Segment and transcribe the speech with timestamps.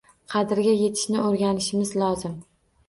[0.33, 2.37] Qadriga yetishni oʻrganishimiz lozim